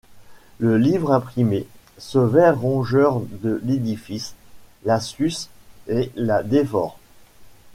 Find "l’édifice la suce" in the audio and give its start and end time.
3.63-5.47